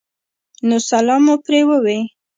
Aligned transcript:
نو 0.67 0.77
سلام 0.89 1.21
مو 1.25 1.35
پرې 1.45 1.59
ووې 1.67 1.99